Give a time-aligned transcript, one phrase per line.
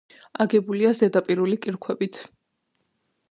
[0.45, 2.21] აგებულია ზედაიურული კირქვებით.